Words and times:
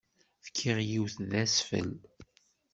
Fkiɣ 0.45 0.77
yiwet 0.89 1.15
d 1.29 1.31
asfel. 1.43 1.91